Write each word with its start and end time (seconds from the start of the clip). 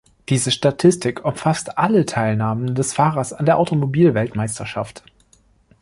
Diese 0.29 0.49
Statistik 0.49 1.23
umfasst 1.25 1.77
alle 1.77 2.07
Teilnahmen 2.07 2.73
des 2.73 2.91
Fahrers 2.91 3.33
an 3.33 3.45
der 3.45 3.59
Automobil-Weltmeisterschaft. 3.59 5.03